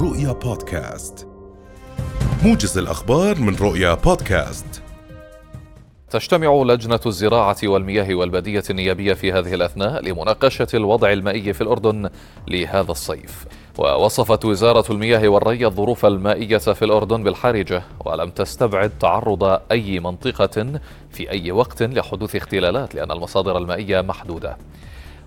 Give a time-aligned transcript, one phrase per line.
[0.00, 1.28] رؤيا بودكاست.
[2.44, 4.82] موجز الأخبار من رؤيا بودكاست.
[6.10, 12.10] تجتمع لجنة الزراعة والمياه والبدية النيابية في هذه الأثناء لمناقشة الوضع المائي في الأردن
[12.48, 13.46] لهذا الصيف.
[13.78, 20.80] ووصفت وزارة المياه والري الظروف المائية في الأردن بالحرجة ولم تستبعد تعرض أي منطقة
[21.10, 24.56] في أي وقت لحدوث اختلالات لأن المصادر المائية محدودة.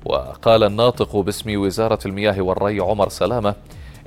[0.06, 3.56] وقال الناطق باسم وزارة المياه والري عمر سلامة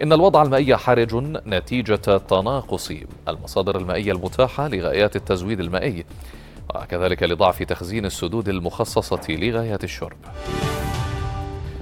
[0.03, 1.15] إن الوضع المائي حرج
[1.47, 2.93] نتيجة تناقص
[3.29, 6.05] المصادر المائية المتاحة لغايات التزويد المائي
[6.75, 10.17] وكذلك لضعف تخزين السدود المخصصة لغايات الشرب.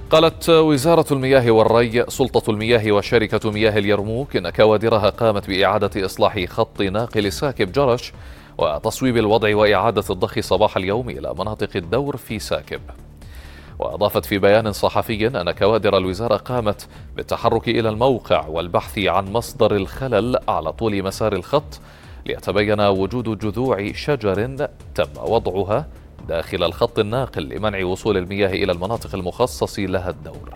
[0.09, 6.81] قالت وزارة المياه والري سلطة المياه وشركة مياه اليرموك إن كوادرها قامت بإعادة إصلاح خط
[6.81, 8.13] ناقل ساكب جرش
[8.57, 12.81] وتصويب الوضع وإعادة الضخ صباح اليوم إلى مناطق الدور في ساكب.
[13.79, 20.39] وأضافت في بيان صحفي أن كوادر الوزارة قامت بالتحرك إلى الموقع والبحث عن مصدر الخلل
[20.47, 21.79] على طول مسار الخط
[22.25, 25.87] ليتبين وجود جذوع شجر تم وضعها
[26.27, 30.53] داخل الخط الناقل لمنع وصول المياه إلى المناطق المخصص لها الدور.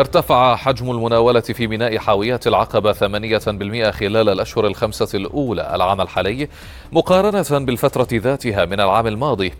[0.00, 6.48] ارتفع حجم المناولة في ميناء حاويات العقبة 8% خلال الأشهر الخمسة الأولى العام الحالي
[6.92, 9.52] مقارنة بالفترة ذاتها من العام الماضي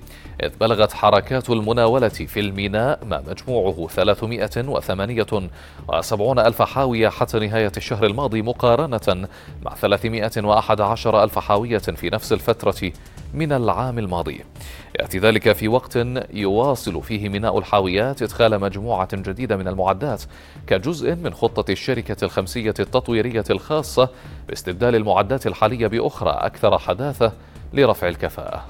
[0.42, 5.50] إذ بلغت حركات المناولة في الميناء ما مجموعه 378
[6.38, 9.28] ألف حاوية حتى نهاية الشهر الماضي مقارنة
[9.62, 12.92] مع 311 ألف حاوية في نفس الفترة
[13.34, 14.40] من العام الماضي.
[15.00, 15.98] يأتي ذلك في وقت
[16.34, 20.22] يواصل فيه ميناء الحاويات إدخال مجموعة جديدة من المعدات
[20.66, 24.08] كجزء من خطة الشركة الخمسية التطويرية الخاصة
[24.48, 27.32] باستبدال المعدات الحالية بأخرى أكثر حداثة
[27.72, 28.66] لرفع الكفاءة.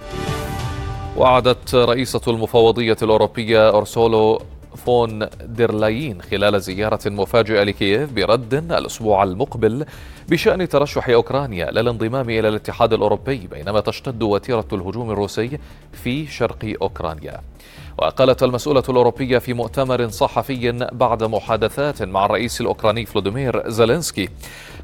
[1.17, 4.43] وعدت رئيسة المفوضية الأوروبية أورسولا
[4.77, 9.87] فون دير لاين خلال زيارة مفاجئة لكييف برد الأسبوع المقبل
[10.29, 15.59] بشأن ترشح أوكرانيا للانضمام إلى الاتحاد الأوروبي بينما تشتد وتيرة الهجوم الروسي
[15.93, 17.41] في شرق أوكرانيا.
[17.99, 24.29] وقالت المسؤولة الأوروبية في مؤتمر صحفي بعد محادثات مع الرئيس الأوكراني فولوديمير زيلينسكي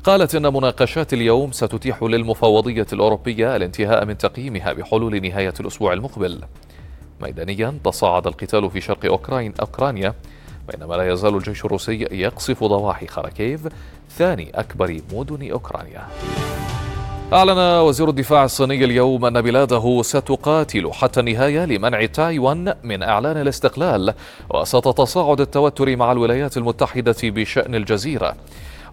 [0.05, 6.41] قالت إن مناقشات اليوم ستتيح للمفوضية الأوروبية الانتهاء من تقييمها بحلول نهاية الأسبوع المقبل.
[7.21, 10.15] ميدانيا تصاعد القتال في شرق أوكراين أوكرانيا
[10.72, 13.60] بينما لا يزال الجيش الروسي يقصف ضواحي خاركيف
[14.10, 16.06] ثاني أكبر مدن أوكرانيا.
[17.32, 24.15] أعلن وزير الدفاع الصيني اليوم أن بلاده ستقاتل حتى النهاية لمنع تايوان من إعلان الاستقلال
[24.54, 28.37] وسط تصاعد التوتر مع الولايات المتحدة بشأن الجزيرة.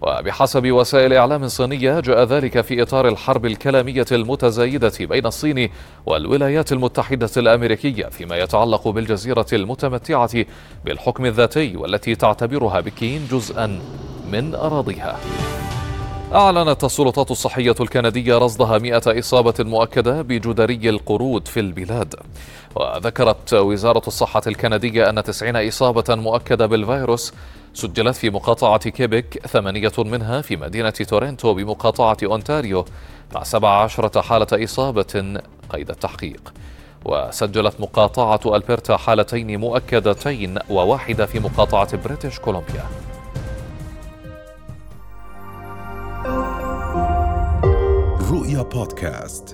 [0.02, 5.70] وبحسب وسائل إعلام صينية جاء ذلك في إطار الحرب الكلامية المتزايدة بين الصين
[6.06, 10.44] والولايات المتحدة الأمريكية فيما يتعلق بالجزيرة المتمتعة
[10.84, 13.80] بالحكم الذاتي والتي تعتبرها بكين جزءا
[14.32, 15.18] من أراضيها.
[16.34, 22.14] أعلنت السلطات الصحية الكندية رصدها مئة إصابة مؤكدة بجدري القرود في البلاد
[22.74, 27.32] وذكرت وزارة الصحة الكندية أن تسعين إصابة مؤكدة بالفيروس
[27.74, 32.84] سجلت في مقاطعة كيبك ثمانية منها في مدينة تورنتو بمقاطعة أونتاريو
[33.34, 36.52] مع 17 حالة إصابة قيد التحقيق.
[37.04, 42.84] وسجلت مقاطعة ألبرتا حالتين مؤكدتين وواحدة في مقاطعة بريتش كولومبيا.
[48.30, 49.53] رؤيا بودكاست.